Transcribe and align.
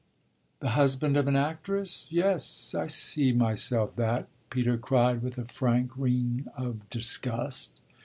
"The 0.61 0.69
husband 0.69 1.15
of 1.15 1.27
an 1.27 1.35
actress? 1.35 2.07
Yes, 2.09 2.73
I 2.73 2.87
see 2.87 3.33
myself 3.33 3.95
that!" 3.97 4.27
Peter 4.49 4.75
cried 4.75 5.21
with 5.21 5.37
a 5.37 5.45
frank 5.45 5.91
ring 5.95 6.47
of 6.57 6.89
disgust. 6.89 7.79